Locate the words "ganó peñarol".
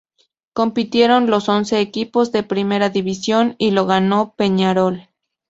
3.85-5.09